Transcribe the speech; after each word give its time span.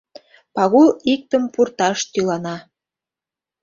—Пагул 0.55 0.89
иктым 1.13 1.43
пурташ 1.53 1.99
тӱлана! 2.11 2.55